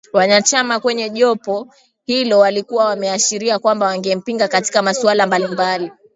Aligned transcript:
Wanachama 0.13 0.79
kwenye 0.79 1.09
jopo 1.09 1.73
hilo 2.05 2.39
walikuwa 2.39 2.85
wameashiria 2.85 3.59
kwamba 3.59 3.85
wangempinga 3.85 4.47
katika 4.47 4.81
masuala 4.81 5.27
mbali 5.27 5.47
mbali 5.47 5.91